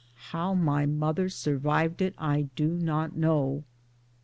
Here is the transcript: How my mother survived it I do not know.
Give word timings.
How 0.31 0.55
my 0.55 0.87
mother 0.87 1.29
survived 1.29 2.01
it 2.01 2.15
I 2.17 2.49
do 2.55 2.69
not 2.69 3.15
know. 3.15 3.65